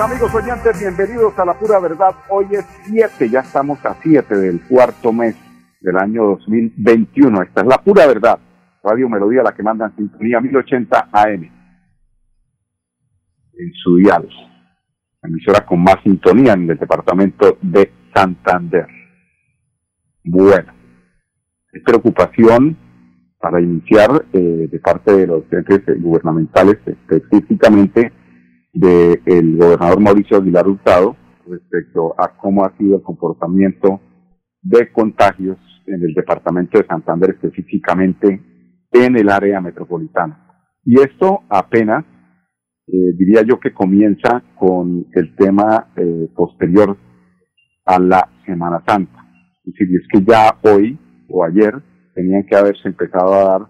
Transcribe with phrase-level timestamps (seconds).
[0.00, 2.14] Amigos oyentes, bienvenidos a la pura verdad.
[2.30, 5.36] Hoy es 7, ya estamos a 7 del cuarto mes
[5.80, 7.42] del año 2021.
[7.42, 8.38] Esta es la pura verdad.
[8.82, 11.42] Radio Melodía, la que manda en sintonía 1080 AM.
[13.52, 14.26] En su dial.
[15.22, 18.86] Emisora con más sintonía en el departamento de Santander.
[20.24, 20.72] Bueno,
[21.72, 22.74] es preocupación
[23.38, 28.12] para iniciar eh, de parte de los entes gubernamentales, específicamente
[28.72, 34.00] del gobernador Mauricio Aguilar Hurtado respecto a cómo ha sido el comportamiento
[34.62, 38.40] de contagios en el departamento de Santander, específicamente
[38.92, 40.46] en el área metropolitana.
[40.84, 42.04] Y esto apenas,
[42.86, 46.96] eh, diría yo que comienza con el tema eh, posterior
[47.84, 49.26] a la Semana Santa.
[49.64, 50.98] Es decir, es que ya hoy
[51.28, 51.74] o ayer
[52.14, 53.68] tenían que haberse empezado a dar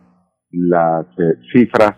[0.51, 1.97] las eh, cifras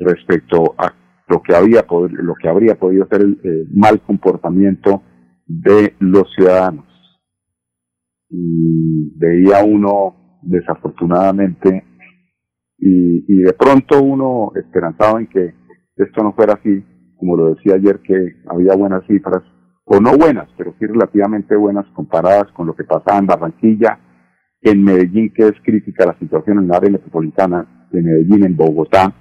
[0.00, 0.92] respecto a
[1.28, 5.02] lo que había lo que habría podido ser el mal comportamiento
[5.46, 6.86] de los ciudadanos.
[8.30, 11.84] Y veía uno desafortunadamente
[12.78, 15.54] y, y de pronto uno esperanzaba en que
[15.96, 16.84] esto no fuera así
[17.16, 19.42] como lo decía ayer que había buenas cifras
[19.84, 23.98] o no buenas pero sí relativamente buenas comparadas con lo que pasaba en Barranquilla
[24.60, 29.12] en Medellín que es crítica la situación en la área metropolitana de Medellín en Bogotá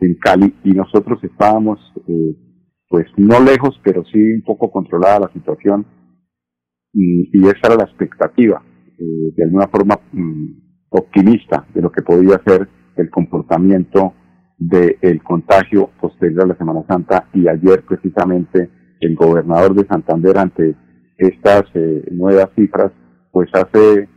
[0.00, 2.36] en Cali y nosotros estábamos eh,
[2.88, 5.86] pues no lejos pero sí un poco controlada la situación
[6.92, 8.62] y, y esa era la expectativa
[8.98, 14.14] eh, de alguna forma mm, optimista de lo que podía ser el comportamiento
[14.58, 18.70] del contagio posterior a la Semana Santa y ayer precisamente
[19.00, 20.74] el gobernador de Santander ante
[21.18, 22.92] estas eh, nuevas cifras
[23.30, 24.08] pues hace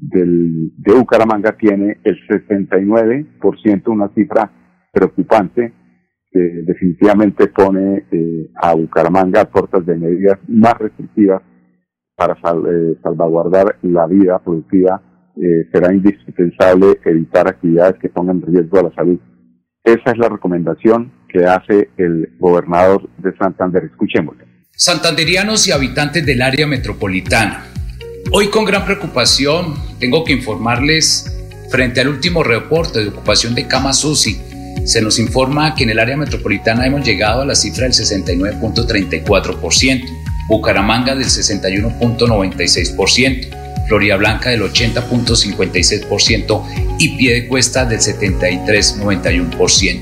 [0.09, 4.50] del, de Bucaramanga tiene el 69%, una cifra
[4.92, 5.74] preocupante
[6.31, 11.42] que definitivamente pone eh, a Bucaramanga a puertas de medidas más restrictivas
[12.15, 15.01] para eh, salvaguardar la vida productiva.
[15.36, 19.19] Eh, será indispensable evitar actividades que pongan en riesgo a la salud.
[19.83, 23.83] Esa es la recomendación que hace el gobernador de Santander.
[23.83, 24.44] Escuchémoslo.
[24.71, 27.76] Santanderianos y habitantes del área metropolitana
[28.31, 31.31] Hoy con gran preocupación tengo que informarles
[31.69, 34.38] frente al último reporte de ocupación de camas UCI.
[34.86, 40.04] Se nos informa que en el área metropolitana hemos llegado a la cifra del 69.34%,
[40.50, 50.02] Bucaramanga del 61.96%, Florida Blanca del 80.56% y Piedecuesta del 73.91%.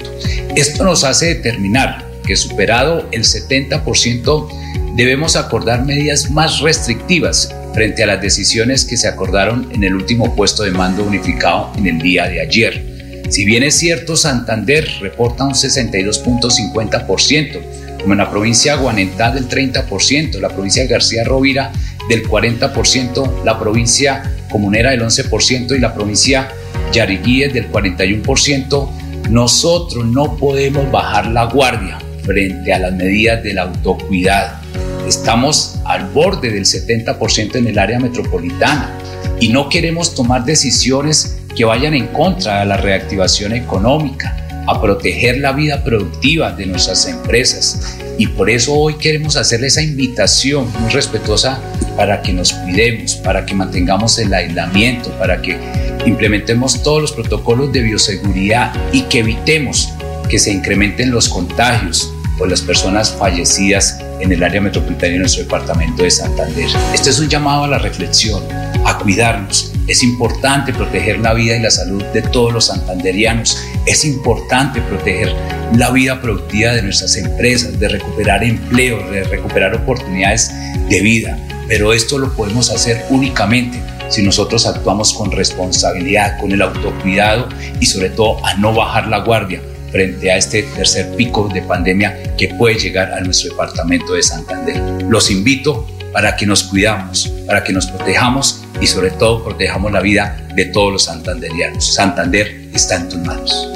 [0.55, 8.07] Esto nos hace determinar que superado el 70% debemos acordar medidas más restrictivas frente a
[8.07, 12.29] las decisiones que se acordaron en el último puesto de mando unificado en el día
[12.29, 12.95] de ayer.
[13.29, 19.49] Si bien es cierto, Santander reporta un 62.50%, como en la provincia de Guanentá del
[19.49, 21.73] 30%, la provincia de García Rovira
[22.07, 26.47] del 40%, la provincia Comunera del 11% y la provincia
[26.93, 28.89] Yariguíes del 41%,
[29.29, 34.59] nosotros no podemos bajar la guardia frente a las medidas del autocuidado.
[35.07, 38.97] Estamos al borde del 70% en el área metropolitana
[39.39, 44.35] y no queremos tomar decisiones que vayan en contra de la reactivación económica,
[44.67, 47.99] a proteger la vida productiva de nuestras empresas.
[48.17, 51.59] Y por eso hoy queremos hacerle esa invitación muy respetuosa
[51.95, 55.59] para que nos cuidemos, para que mantengamos el aislamiento, para que
[56.07, 59.89] implementemos todos los protocolos de bioseguridad y que evitemos
[60.29, 65.43] que se incrementen los contagios por las personas fallecidas en el área metropolitana de nuestro
[65.43, 66.67] departamento de Santander.
[66.93, 68.43] Este es un llamado a la reflexión,
[68.85, 69.71] a cuidarnos.
[69.87, 73.57] Es importante proteger la vida y la salud de todos los santanderianos.
[73.85, 75.33] Es importante proteger
[75.75, 80.51] la vida productiva de nuestras empresas, de recuperar empleo, de recuperar oportunidades
[80.89, 81.37] de vida.
[81.67, 83.79] Pero esto lo podemos hacer únicamente
[84.09, 87.49] si nosotros actuamos con responsabilidad, con el autocuidado
[87.79, 89.61] y sobre todo a no bajar la guardia
[89.95, 94.75] frente a este tercer pico de pandemia que puede llegar a nuestro departamento de Santander.
[95.07, 100.01] Los invito para que nos cuidamos, para que nos protejamos y sobre todo protejamos la
[100.01, 101.95] vida de todos los santanderianos.
[101.95, 103.71] Santander está en tus manos.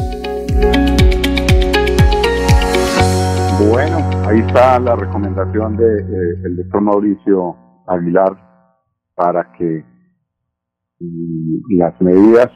[3.70, 7.56] Bueno, ahí está la recomendación del de, eh, doctor Mauricio
[7.88, 8.36] Aguilar
[9.16, 9.86] para que
[11.78, 12.52] las medidas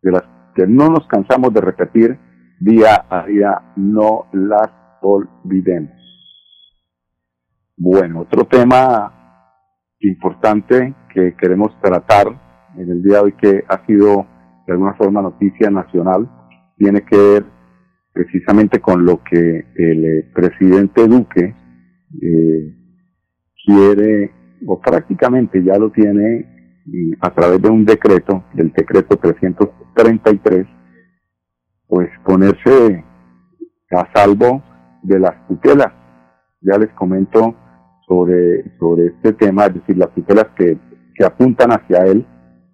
[0.00, 0.22] de las
[0.54, 2.25] que no nos cansamos de repetir
[2.60, 4.70] día a día no las
[5.02, 5.92] olvidemos.
[7.76, 9.12] Bueno, otro tema
[10.00, 12.26] importante que queremos tratar
[12.76, 14.26] en el día de hoy que ha sido
[14.66, 16.28] de alguna forma noticia nacional
[16.76, 17.44] tiene que ver
[18.12, 21.54] precisamente con lo que el eh, presidente Duque
[22.22, 22.74] eh,
[23.64, 24.30] quiere
[24.66, 26.56] o prácticamente ya lo tiene
[27.20, 30.66] a través de un decreto, del decreto 333,
[31.88, 33.04] pues ponerse
[33.90, 34.62] a salvo
[35.02, 35.92] de las tutelas.
[36.60, 37.54] Ya les comento
[38.06, 40.78] sobre, sobre este tema, es decir, las tutelas que,
[41.14, 42.26] que apuntan hacia él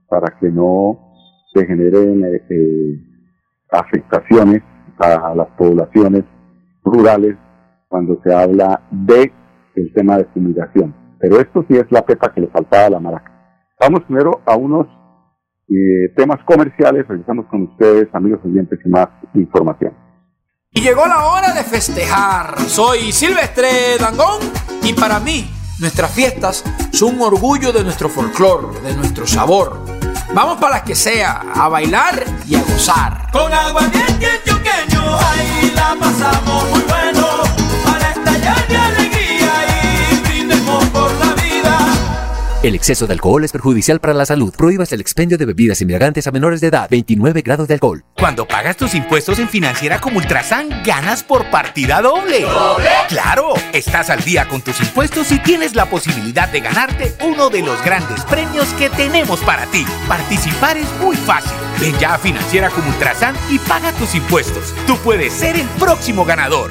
[0.08, 0.98] para que no
[1.54, 3.00] se generen eh, eh,
[3.70, 4.62] afectaciones
[4.98, 6.24] a, las poblaciones
[6.84, 7.36] rurales
[7.88, 9.32] cuando se habla de
[9.74, 10.94] el tema de fumigación.
[11.18, 13.30] Pero esto sí es la pepa que le faltaba a la maraca.
[13.80, 14.86] Vamos primero a unos
[15.76, 17.06] eh, temas comerciales.
[17.08, 19.92] Regresamos con ustedes, amigos oyentes, y más información.
[20.74, 22.58] Y llegó la hora de festejar.
[22.60, 24.40] Soy Silvestre Dangón
[24.82, 29.84] y para mí nuestras fiestas son un orgullo de nuestro folclor, de nuestro sabor.
[30.34, 33.30] Vamos para las que sea, a bailar y a gozar.
[33.32, 33.82] Con agua
[34.44, 37.26] choqueño, ahí la pasamos muy bueno,
[37.84, 38.81] para estallar
[42.62, 44.54] el exceso de alcohol es perjudicial para la salud.
[44.56, 46.88] Prohíbas el expendio de bebidas embriagantes a menores de edad.
[46.88, 48.04] 29 grados de alcohol.
[48.16, 52.42] Cuando pagas tus impuestos en Financiera como Ultrasan, ganas por partida doble.
[52.42, 52.88] ¿Doble?
[53.08, 53.54] ¡Claro!
[53.72, 57.82] Estás al día con tus impuestos y tienes la posibilidad de ganarte uno de los
[57.84, 59.84] grandes premios que tenemos para ti.
[60.06, 61.52] Participar es muy fácil.
[61.80, 64.72] Ven ya a Financiera como Ultrasan y paga tus impuestos.
[64.86, 66.70] Tú puedes ser el próximo ganador.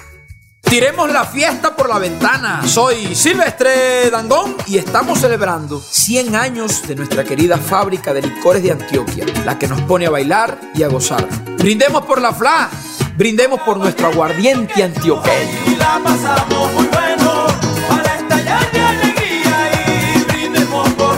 [0.70, 2.62] Tiremos la fiesta por la ventana.
[2.64, 8.70] Soy Silvestre Dangón y estamos celebrando 100 años de nuestra querida fábrica de licores de
[8.70, 11.26] Antioquia, la que nos pone a bailar y a gozar.
[11.58, 12.70] Brindemos por la FLA,
[13.16, 15.76] brindemos por nuestro aguardiente antioqueño.
[15.76, 17.46] la pasamos muy bueno,
[17.88, 21.16] para estallar de alegría y brindemos por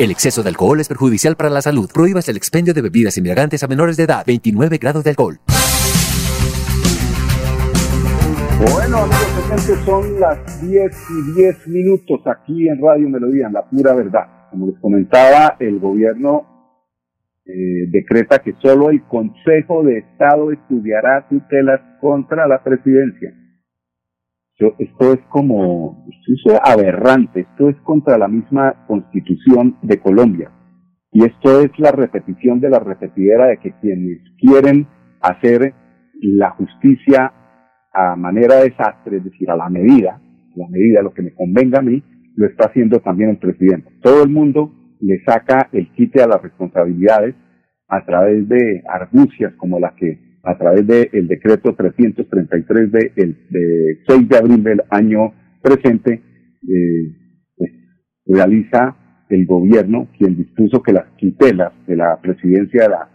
[0.00, 1.88] El exceso de alcohol es perjudicial para la salud.
[1.88, 4.24] Prohíbas el expendio de bebidas embriagantes a menores de edad.
[4.26, 5.38] 29 grados de alcohol.
[8.70, 13.68] Bueno, amigos oyentes, son las 10 y 10 minutos aquí en Radio Melodía, en la
[13.68, 14.50] pura verdad.
[14.50, 16.76] Como les comentaba, el gobierno
[17.44, 23.34] eh, decreta que solo el Consejo de Estado estudiará tutelas contra la presidencia.
[24.78, 30.52] Esto es como, esto es aberrante, esto es contra la misma constitución de Colombia.
[31.10, 34.86] Y esto es la repetición de la repetidera de que quienes quieren
[35.20, 35.74] hacer
[36.20, 37.32] la justicia
[37.92, 40.20] a manera de desastre, es decir, a la medida,
[40.56, 42.02] la medida, lo que me convenga a mí,
[42.36, 43.90] lo está haciendo también el presidente.
[44.00, 47.34] Todo el mundo le saca el quite a las responsabilidades
[47.88, 53.98] a través de argucias como la que a través del decreto 333 de, el, de
[54.08, 55.32] 6 de abril del año
[55.62, 57.70] presente eh, pues,
[58.26, 58.96] realiza
[59.28, 63.11] el gobierno quien dispuso que las tutelas de la presidencia de la,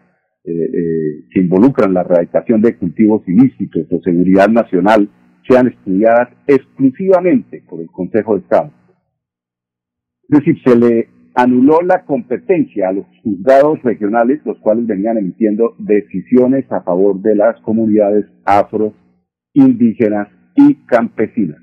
[0.47, 5.09] eh, eh, que involucran la erradicación de cultivos ilícitos o seguridad nacional
[5.45, 8.71] sean estudiadas exclusivamente por el Consejo de Estado.
[10.29, 15.75] Es decir, se le anuló la competencia a los juzgados regionales, los cuales venían emitiendo
[15.79, 18.93] decisiones a favor de las comunidades afro,
[19.53, 21.61] indígenas y campesinas.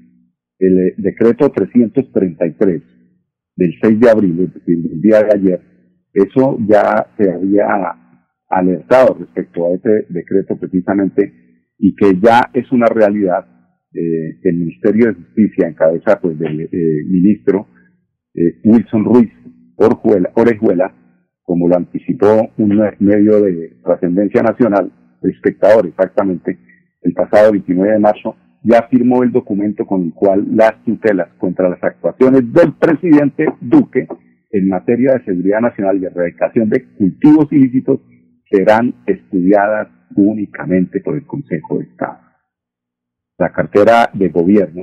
[0.59, 2.83] El eh, decreto 333
[3.57, 5.61] del 6 de abril, el día de ayer,
[6.13, 8.04] eso ya se había
[8.59, 11.33] alertado respecto a ese decreto precisamente
[11.79, 13.47] y que ya es una realidad.
[13.93, 16.69] Eh, el Ministerio de Justicia, en cabeza pues, del eh,
[17.07, 17.69] ministro
[18.35, 19.31] eh, Wilson Ruiz
[19.77, 20.93] Orjuela, Orejuela,
[21.45, 24.91] como lo anticipó un medio de trascendencia nacional,
[25.23, 26.59] espectador exactamente,
[27.03, 31.69] el pasado 29 de marzo, ya firmó el documento con el cual las tutelas contra
[31.69, 34.09] las actuaciones del presidente Duque
[34.51, 38.01] en materia de seguridad nacional y erradicación de cultivos ilícitos
[38.51, 42.19] serán estudiadas únicamente por el Consejo de Estado.
[43.39, 44.83] La cartera de gobierno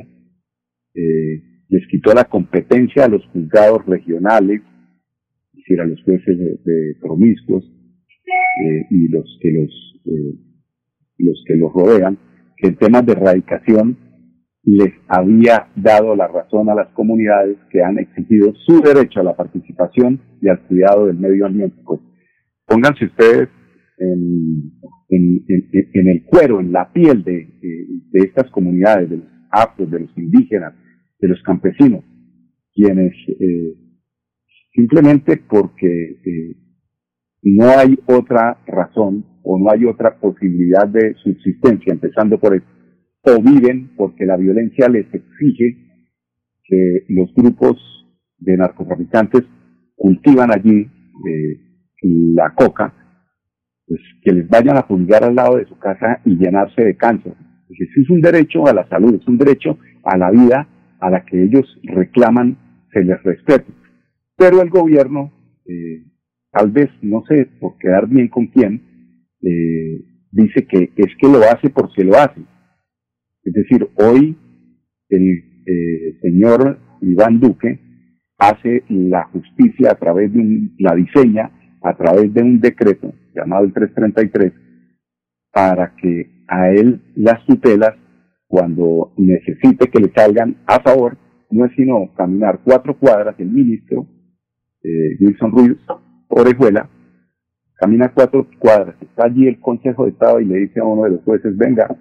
[0.94, 4.62] eh, les quitó la competencia a los juzgados regionales,
[5.54, 10.36] es decir, a los jueces de, promiscuos eh, y los que los, eh,
[11.20, 12.18] los que los rodean,
[12.58, 13.98] que en temas de erradicación
[14.64, 19.36] les había dado la razón a las comunidades que han exigido su derecho a la
[19.36, 21.82] participación y al cuidado del medio ambiente.
[21.84, 22.00] Pues
[22.72, 23.50] pónganse ustedes
[23.98, 27.48] en, el cuero, en la piel de
[28.14, 30.74] estas comunidades, de los afros, de los indígenas,
[31.20, 32.04] de los campesinos,
[32.74, 33.74] quienes eh,
[34.74, 36.56] simplemente porque eh,
[37.44, 42.66] no hay otra razón o no hay otra posibilidad de subsistencia, empezando por eso,
[43.24, 45.78] o viven porque la violencia les exige
[46.64, 47.78] que los grupos
[48.38, 49.44] de narcotraficantes
[49.96, 50.88] cultivan allí
[51.28, 51.71] eh,
[52.02, 52.94] la coca,
[53.86, 57.34] pues que les vayan a fumigar al lado de su casa y llenarse de cáncer.
[57.70, 60.68] Eso es un derecho a la salud, es un derecho a la vida
[61.00, 62.58] a la que ellos reclaman
[62.92, 63.72] se les respete.
[64.38, 65.32] Pero el gobierno,
[65.66, 66.04] eh,
[66.52, 68.82] tal vez, no sé, por quedar bien con quién,
[69.42, 72.42] eh, dice que es que lo hace porque lo hace.
[73.44, 74.38] Es decir, hoy
[75.10, 75.30] el
[75.66, 77.80] eh, señor Iván Duque
[78.38, 83.66] hace la justicia a través de un, la diseña a través de un decreto llamado
[83.66, 84.54] el 333
[85.52, 87.96] para que a él las tutelas
[88.48, 91.18] cuando necesite que le salgan a favor,
[91.50, 94.06] no es sino caminar cuatro cuadras, el ministro
[94.84, 95.78] eh, Wilson Ruiz
[96.28, 96.90] Orejuela,
[97.76, 101.12] camina cuatro cuadras, está allí el Consejo de Estado y le dice a uno de
[101.12, 101.96] los jueces, venga,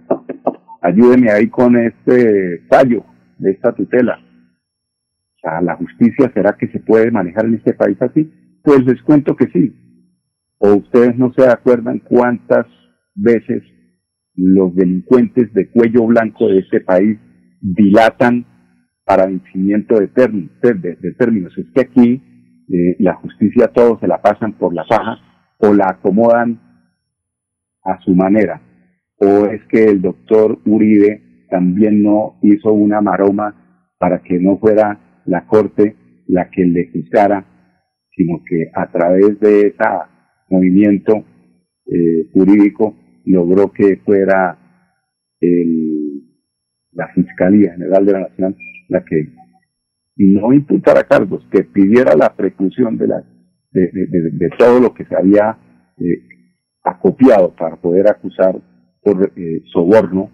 [0.83, 3.05] ayúdeme ahí con este fallo
[3.39, 4.19] de esta tutela.
[4.19, 8.31] O sea, la justicia será que se puede manejar en este país así.
[8.63, 9.75] Pues les cuento que sí.
[10.59, 12.67] O ustedes no se acuerdan cuántas
[13.15, 13.63] veces
[14.35, 17.19] los delincuentes de cuello blanco de este país
[17.61, 18.47] dilatan
[19.05, 20.07] para vencimiento de.
[20.07, 21.57] De, de términos.
[21.57, 22.23] Es que aquí
[22.69, 25.19] eh, la justicia todos se la pasan por la paja
[25.59, 26.61] o la acomodan
[27.83, 28.63] a su manera.
[29.17, 35.23] O es que el doctor Uribe también no hizo una maroma para que no fuera
[35.27, 37.45] la corte la que le juzgara,
[38.15, 39.85] sino que a través de ese
[40.49, 41.25] movimiento
[41.87, 44.59] eh, jurídico logró que fuera
[45.41, 46.23] el,
[46.93, 48.57] la Fiscalía General de la Nación
[48.89, 49.29] la que
[50.17, 53.25] no imputara cargos, que pidiera la preclusión de, la,
[53.71, 55.57] de, todo lo que se había
[55.99, 56.23] eh,
[56.83, 58.61] acopiado para poder acusar
[59.03, 60.31] por eh, soborno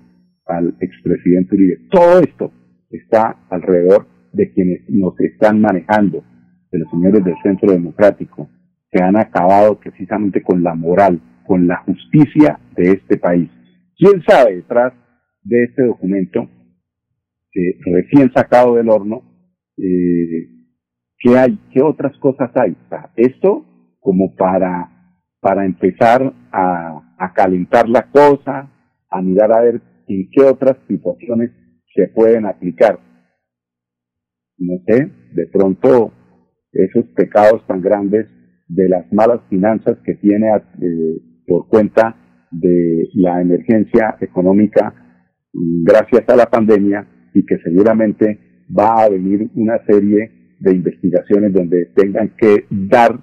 [0.47, 1.89] al expresidente Uribe.
[1.91, 2.53] Todo esto
[2.91, 6.25] está alrededor de quienes nos están manejando
[6.71, 8.49] de los señores del Centro Democrático,
[8.91, 13.51] que han acabado precisamente con la moral, con la justicia de este país.
[13.97, 14.93] ¿Quién sabe detrás
[15.43, 16.49] de este documento,
[17.85, 19.23] recién sacado del horno,
[19.79, 20.49] eh,
[21.19, 22.77] qué hay, qué otras cosas hay?
[23.17, 23.65] Esto
[24.01, 28.71] como para, para empezar a, a calentar la cosa,
[29.11, 31.51] a mirar a ver en qué otras situaciones
[31.95, 32.99] se pueden aplicar.
[34.59, 36.13] No sé, de pronto
[36.85, 38.27] esos pecados tan grandes
[38.69, 42.17] de las malas finanzas que tiene eh, por cuenta
[42.51, 44.95] de la emergencia económica
[45.53, 51.87] gracias a la pandemia y que seguramente va a venir una serie de investigaciones donde
[51.95, 53.21] tengan que dar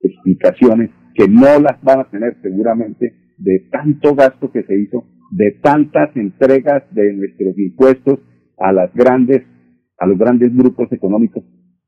[0.00, 5.58] explicaciones que no las van a tener seguramente de tanto gasto que se hizo, de
[5.62, 8.20] tantas entregas de nuestros impuestos
[8.58, 9.42] a las grandes,
[9.98, 11.44] a los grandes grupos económicos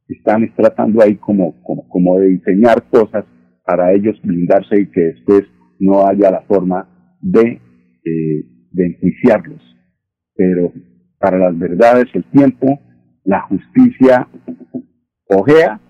[0.08, 3.25] están tratando ahí como, como, como de diseñar cosas
[3.64, 5.44] para ellos blindarse y que después
[5.80, 7.61] no haya la forma de,
[8.04, 9.62] eh, de enjuiciarlos.
[10.34, 10.73] Pero
[11.18, 12.78] para las verdades el tiempo,
[13.25, 14.28] la justicia
[15.28, 15.80] ojea,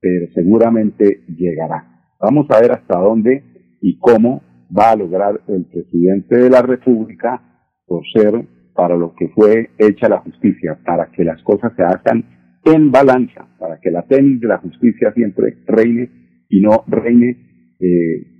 [0.00, 2.14] pero seguramente llegará.
[2.20, 3.42] Vamos a ver hasta dónde
[3.80, 4.42] y cómo
[4.76, 7.42] va a lograr el presidente de la República
[7.86, 12.37] por ser para lo que fue hecha la justicia, para que las cosas se hagan
[12.72, 16.10] en balanza, para que la tenis de la justicia siempre reine
[16.48, 18.38] y no reine, eh,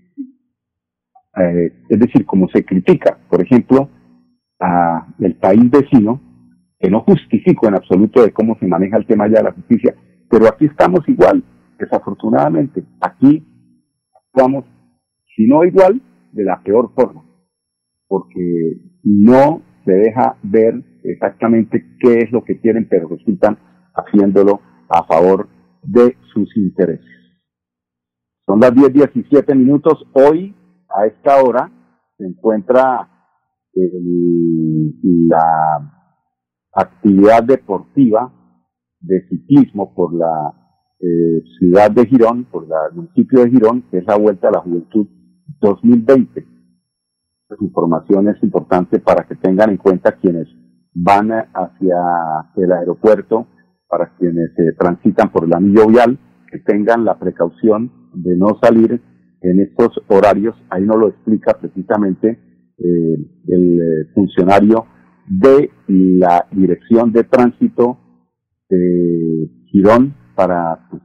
[1.36, 3.90] eh, es decir, como se critica, por ejemplo,
[4.60, 6.20] a el país vecino,
[6.78, 9.94] que no justifico en absoluto de cómo se maneja el tema ya de la justicia,
[10.30, 11.42] pero aquí estamos igual,
[11.78, 13.44] desafortunadamente, aquí
[14.14, 14.64] actuamos,
[15.34, 16.00] si no igual,
[16.32, 17.24] de la peor forma,
[18.06, 23.58] porque no se deja ver exactamente qué es lo que quieren, pero resultan
[23.98, 25.48] haciéndolo a favor
[25.82, 27.06] de sus intereses.
[28.46, 30.04] Son las 10.17 minutos.
[30.14, 30.54] Hoy,
[30.88, 31.70] a esta hora,
[32.16, 33.08] se encuentra
[33.74, 35.92] la
[36.72, 38.32] actividad deportiva
[39.00, 40.54] de ciclismo por la
[41.00, 44.60] eh, ciudad de Girón, por el municipio de Girón, que es la Vuelta a la
[44.60, 45.06] Juventud
[45.60, 46.40] 2020.
[46.40, 50.48] Esta información es importante para que tengan en cuenta quienes
[50.92, 51.96] van hacia
[52.56, 53.46] el aeropuerto
[53.88, 56.18] para quienes eh, transitan por el anillo vial,
[56.50, 59.00] que tengan la precaución de no salir
[59.40, 60.54] en estos horarios.
[60.70, 62.28] Ahí nos lo explica precisamente
[62.78, 63.16] eh,
[63.48, 64.86] el eh, funcionario
[65.26, 67.98] de la Dirección de Tránsito
[68.68, 71.02] de Girón para pues,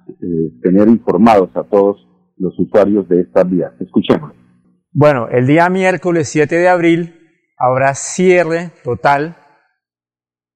[0.62, 3.72] tener informados a todos los usuarios de estas vías.
[3.80, 4.32] Escuchemos.
[4.92, 7.16] Bueno, el día miércoles 7 de abril
[7.58, 9.36] habrá cierre total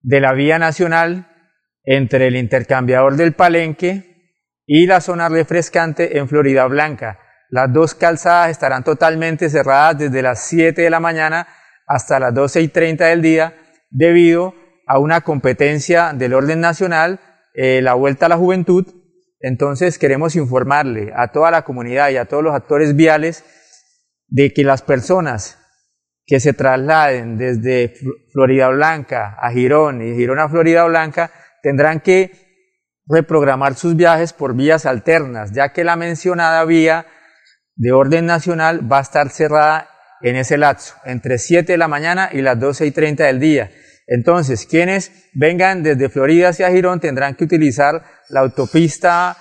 [0.02, 1.28] de la vía nacional
[1.90, 4.34] entre el intercambiador del Palenque
[4.66, 7.20] y la zona refrescante en Florida Blanca.
[7.50, 11.48] Las dos calzadas estarán totalmente cerradas desde las 7 de la mañana
[11.88, 13.56] hasta las 12 y 30 del día
[13.90, 14.54] debido
[14.86, 17.22] a una competencia del orden nacional,
[17.54, 18.86] eh, la Vuelta a la Juventud.
[19.40, 23.46] Entonces queremos informarle a toda la comunidad y a todos los actores viales
[24.28, 25.58] de que las personas
[26.26, 27.94] que se trasladen desde
[28.34, 32.48] Florida Blanca a Girón y Girón a Florida Blanca tendrán que
[33.08, 37.06] reprogramar sus viajes por vías alternas, ya que la mencionada vía
[37.76, 39.90] de orden nacional va a estar cerrada
[40.22, 43.72] en ese lapso, entre 7 de la mañana y las 12 y 30 del día.
[44.08, 49.38] Entonces, quienes vengan desde Florida hacia Girón tendrán que utilizar la autopista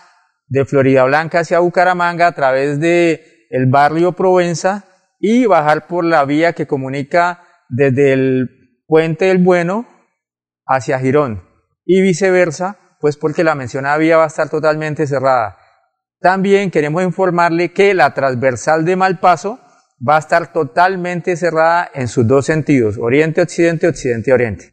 [0.48, 4.85] de Florida Blanca hacia Bucaramanga a través de el barrio Provenza
[5.18, 8.50] y bajar por la vía que comunica desde el
[8.87, 9.88] Puente del Bueno
[10.66, 11.45] hacia Girón
[11.87, 15.57] y viceversa, pues porque la mencionada vía va a estar totalmente cerrada.
[16.20, 19.61] También queremos informarle que la transversal de Malpaso
[20.07, 24.72] va a estar totalmente cerrada en sus dos sentidos, oriente-occidente, occidente-oriente.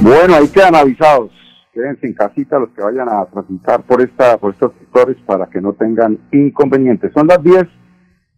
[0.00, 1.30] Bueno, ahí quedan avisados.
[1.74, 5.60] Quédense en casita los que vayan a transitar por, esta, por estos sectores para que
[5.60, 7.12] no tengan inconvenientes.
[7.12, 7.66] Son las 10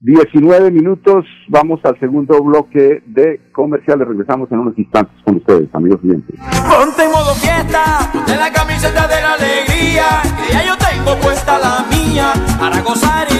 [0.02, 4.08] 19 minutos, vamos al segundo bloque de comerciales.
[4.08, 6.40] Regresamos en unos instantes con ustedes, amigos clientes.
[6.68, 10.04] Ponte en modo fiesta, ponte la camiseta de la alegría,
[10.44, 13.31] que ya yo tengo puesta la mía, para gozar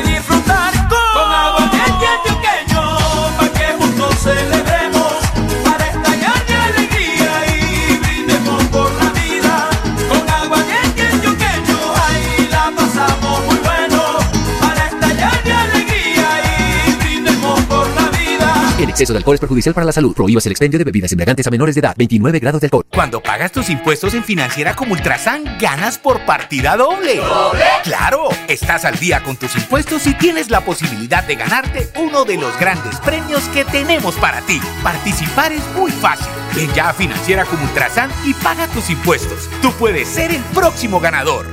[19.03, 20.15] exceso de alcohol es perjudicial para la salud.
[20.15, 21.95] Prohíbas el expendio de bebidas embriagantes a menores de edad.
[21.97, 22.87] 29 grados de alcohol.
[22.91, 27.17] Cuando pagas tus impuestos en Financiera como Ultrasan, ganas por partida doble.
[27.17, 27.65] ¿Doble?
[27.85, 28.29] ¡Claro!
[28.49, 32.59] Estás al día con tus impuestos y tienes la posibilidad de ganarte uno de los
[32.59, 34.61] grandes premios que tenemos para ti.
[34.83, 36.42] Participar es muy fácil.
[36.55, 39.49] Ven ya Financiera como Ultrasan y paga tus impuestos.
[39.61, 41.47] Tú puedes ser el próximo ganador.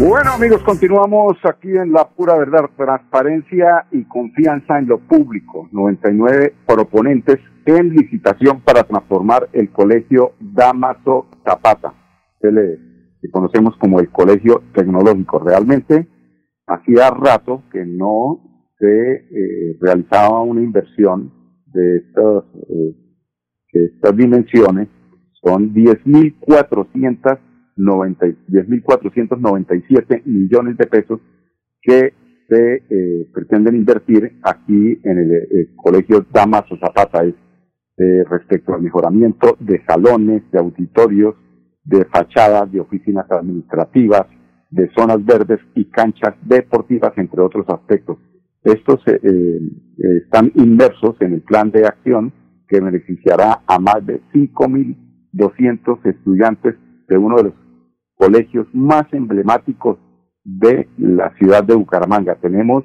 [0.00, 5.68] Bueno amigos, continuamos aquí en la pura verdad, transparencia y confianza en lo público.
[5.70, 11.94] 99 proponentes en licitación para transformar el colegio Damaso Zapata,
[12.40, 15.38] que conocemos como el colegio tecnológico.
[15.38, 16.08] Realmente
[16.66, 21.32] hacía rato que no se eh, realizaba una inversión
[21.66, 22.96] de estos, eh,
[23.72, 24.88] de estas dimensiones.
[25.40, 31.20] Son 10.400 90 10.497 millones de pesos
[31.82, 32.14] que
[32.48, 37.34] se eh, pretenden invertir aquí en el, eh, Colegio Damaso Zapata es
[37.96, 41.36] eh, respecto al mejoramiento de salones, de auditorios,
[41.84, 44.26] de fachadas, de oficinas administrativas,
[44.70, 48.18] de zonas verdes y canchas deportivas, entre otros aspectos.
[48.64, 52.32] Estos están inmersos en el plan de acción
[52.66, 56.74] que beneficiará a más de 5.200 estudiantes
[57.06, 57.52] de uno de los
[58.24, 59.98] colegios más emblemáticos
[60.44, 62.36] de la ciudad de Bucaramanga.
[62.36, 62.84] Tenemos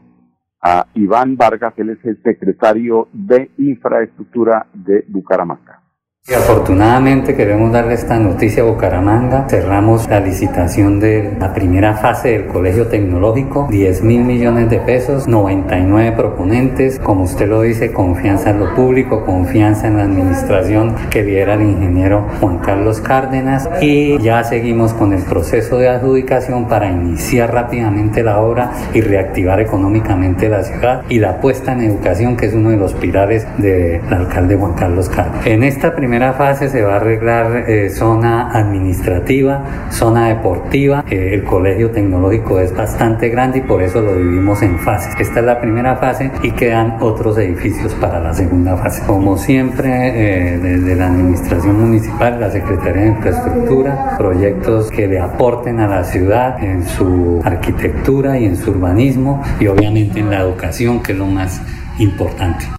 [0.62, 5.82] a Iván Vargas, él es el secretario de infraestructura de Bucaramanga.
[6.29, 9.47] Y afortunadamente queremos darle esta noticia a Bucaramanga.
[9.49, 15.27] Cerramos la licitación de la primera fase del Colegio Tecnológico, 10 mil millones de pesos,
[15.27, 21.23] 99 proponentes, como usted lo dice, confianza en lo público, confianza en la administración que
[21.23, 26.91] lidera el ingeniero Juan Carlos Cárdenas y ya seguimos con el proceso de adjudicación para
[26.91, 32.45] iniciar rápidamente la obra y reactivar económicamente la ciudad y la apuesta en educación que
[32.45, 35.47] es uno de los pilares del alcalde Juan Carlos Cárdenas.
[35.47, 35.95] En esta
[36.34, 41.04] fase se va a arreglar eh, zona administrativa, zona deportiva.
[41.10, 45.13] Eh, el colegio tecnológico es bastante grande y por eso lo dividimos en fases.
[45.19, 49.04] Esta es la primera fase y quedan otros edificios para la segunda fase.
[49.06, 55.80] Como siempre, eh, desde la administración municipal, la Secretaría de Infraestructura, proyectos que le aporten
[55.80, 61.02] a la ciudad en su arquitectura y en su urbanismo y obviamente en la educación,
[61.02, 61.62] que es lo más
[62.00, 62.79] importante.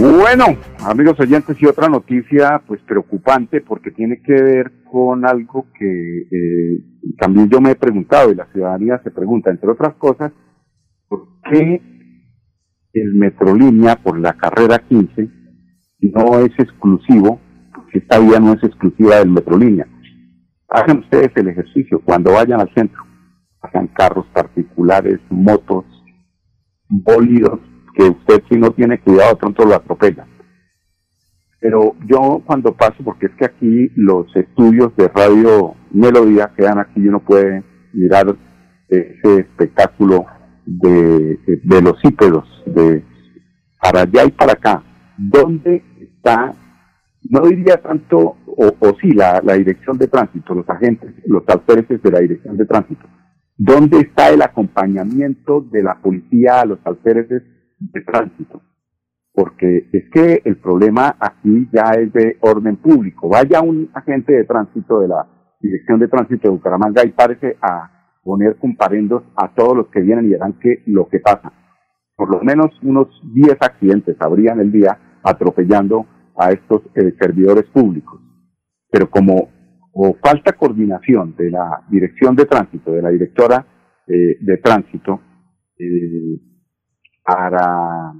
[0.00, 0.46] Bueno,
[0.86, 6.82] amigos oyentes, y otra noticia pues preocupante porque tiene que ver con algo que eh,
[7.18, 10.32] también yo me he preguntado y la ciudadanía se pregunta, entre otras cosas,
[11.06, 11.82] ¿por qué
[12.94, 15.28] el Metrolínea por la carrera 15
[16.14, 17.38] no es exclusivo,
[17.92, 19.86] si esta vía no es exclusiva del Metrolínea?
[20.70, 23.02] Hagan ustedes el ejercicio cuando vayan al centro,
[23.60, 25.84] hagan carros particulares, motos,
[26.88, 27.60] bólidos,
[28.00, 30.26] que usted si no tiene cuidado pronto lo atropella.
[31.60, 37.00] Pero yo cuando paso, porque es que aquí los estudios de Radio Melodía quedan aquí
[37.00, 38.34] y uno puede mirar
[38.88, 40.24] ese espectáculo
[40.64, 41.96] de, de los
[42.66, 43.04] de
[43.80, 44.82] para allá y para acá,
[45.16, 46.54] ¿dónde está,
[47.28, 52.02] no diría tanto, o, o sí, la, la dirección de tránsito, los agentes, los alféreces
[52.02, 53.06] de la dirección de tránsito,
[53.56, 57.42] ¿dónde está el acompañamiento de la policía a los alféreces
[57.80, 58.62] de tránsito,
[59.32, 63.28] porque es que el problema aquí ya es de orden público.
[63.28, 65.26] Vaya un agente de tránsito de la
[65.60, 70.26] Dirección de Tránsito de Bucaramanga y parece a poner comparendos a todos los que vienen
[70.26, 71.52] y verán que lo que pasa.
[72.16, 78.20] Por lo menos unos 10 accidentes habrían el día atropellando a estos eh, servidores públicos.
[78.90, 79.50] Pero como
[79.92, 83.66] o falta coordinación de la Dirección de Tránsito, de la directora
[84.06, 85.20] eh, de Tránsito,
[85.78, 86.40] eh,
[87.30, 88.12] para,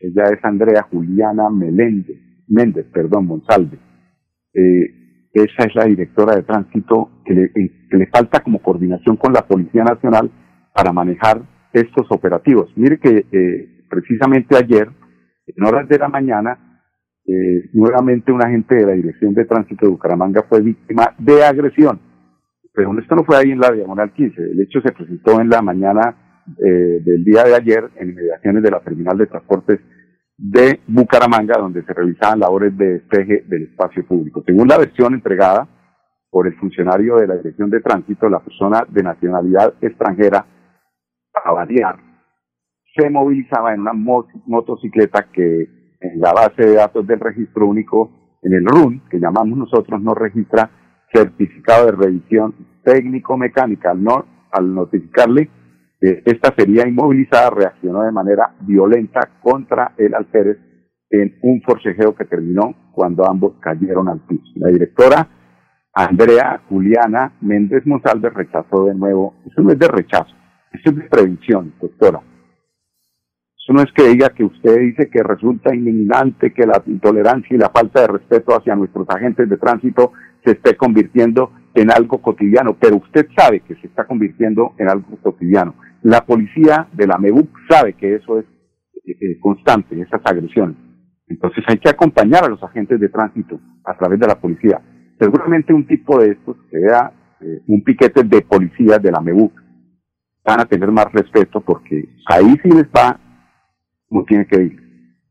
[0.00, 2.16] ella es Andrea Juliana Meléndez,
[2.48, 3.78] Méndez, perdón, Monsalve.
[4.54, 9.16] Eh, esa es la directora de tránsito que le, eh, que le falta como coordinación
[9.16, 10.30] con la Policía Nacional
[10.74, 12.70] para manejar estos operativos.
[12.76, 14.88] Mire que eh, precisamente ayer,
[15.46, 16.68] en horas de la mañana,
[17.72, 22.00] nuevamente un agente de la Dirección de Tránsito de Bucaramanga fue víctima de agresión.
[22.74, 24.42] Pero esto no fue ahí en la Diagonal 15.
[24.42, 26.16] El hecho se presentó en la mañana
[26.58, 29.80] eh, del día de ayer en inmediaciones de la terminal de transportes
[30.36, 34.42] de Bucaramanga, donde se realizaban labores de despeje del espacio público.
[34.44, 35.68] Según la versión entregada
[36.30, 40.46] por el funcionario de la Dirección de Tránsito, la persona de nacionalidad extranjera,
[41.44, 41.96] a variar,
[42.96, 45.68] se movilizaba en una mo- motocicleta que
[46.00, 50.14] en la base de datos del registro único, en el RUN, que llamamos nosotros, no
[50.14, 50.70] registra
[51.12, 53.92] certificado de revisión técnico-mecánica.
[53.92, 54.02] Al,
[54.50, 55.48] al notificarle
[56.02, 60.58] esta sería inmovilizada, reaccionó de manera violenta contra el alférez
[61.10, 64.50] en un forcejeo que terminó cuando ambos cayeron al piso.
[64.56, 65.28] La directora
[65.94, 70.34] Andrea Juliana Méndez Monsalve rechazó de nuevo, eso no es de rechazo,
[70.72, 72.20] eso es de prevención, doctora.
[73.56, 77.58] Eso no es que diga que usted dice que resulta indignante que la intolerancia y
[77.58, 80.12] la falta de respeto hacia nuestros agentes de tránsito
[80.44, 85.16] se esté convirtiendo en algo cotidiano, pero usted sabe que se está convirtiendo en algo
[85.22, 85.74] cotidiano.
[86.02, 88.44] La policía de la MEBUC sabe que eso es
[89.06, 90.76] eh, eh, constante, esas agresiones.
[91.28, 94.80] Entonces hay que acompañar a los agentes de tránsito a través de la policía.
[95.18, 99.52] Seguramente un tipo de estos, que vea eh, un piquete de policías de la MEBUC,
[100.44, 103.18] van a tener más respeto porque ahí sí les va
[104.08, 104.76] como tiene que ir.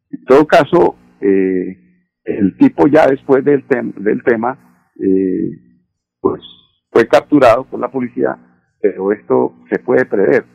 [0.10, 1.78] En todo caso, eh,
[2.24, 4.58] el tipo ya después del, tem- del tema,
[4.96, 5.52] eh,
[6.20, 6.42] pues
[6.92, 8.38] fue capturado por la policía,
[8.82, 10.46] pero esto se puede prever.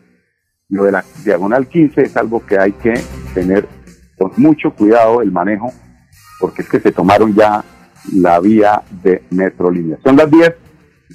[0.68, 2.94] Lo de la diagonal 15 es algo que hay que
[3.34, 3.68] tener
[4.18, 5.72] con mucho cuidado el manejo,
[6.40, 7.64] porque es que se tomaron ya
[8.14, 9.98] la vía de Metrolínea.
[10.02, 10.54] Son las 10,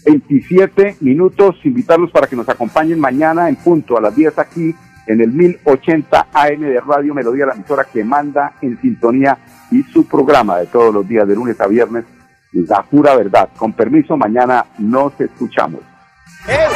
[0.05, 1.57] 27 minutos.
[1.65, 4.73] Invitarlos para que nos acompañen mañana en punto a las 10 aquí
[5.07, 9.37] en el 1080 AM de Radio Melodía, la emisora que manda en sintonía
[9.69, 12.05] y su programa de todos los días, de lunes a viernes,
[12.53, 13.49] La Pura Verdad.
[13.57, 15.81] Con permiso, mañana nos escuchamos.
[16.47, 16.67] ¡Eh!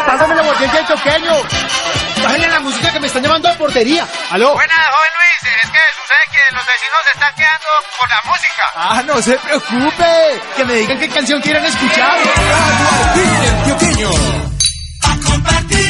[2.26, 4.08] ¡Bájale la música que me están llamando de portería!
[4.32, 4.54] ¡Aló!
[4.54, 5.54] Buenas, joven Luis.
[5.62, 8.64] Es que sucede que los vecinos se están quedando con la música.
[8.76, 10.42] ¡Ah, no se preocupe!
[10.58, 12.18] Que me digan qué canción quieren escuchar.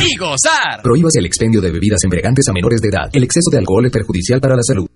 [0.01, 0.81] y gozar.
[0.83, 3.09] Prohíbas el expendio de bebidas embriagantes a menores de edad.
[3.13, 4.87] El exceso de alcohol es perjudicial para la salud.